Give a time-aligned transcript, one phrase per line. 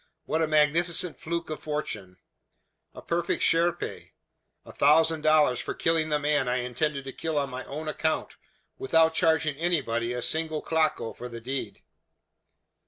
[0.25, 2.17] "What a magnificent fluke of fortune!
[2.95, 4.13] A perfect chiripe.
[4.65, 8.35] A thousand dollars for killing the man I intended to kill on my own account,
[8.79, 11.83] without charging anybody a single claco for the deed!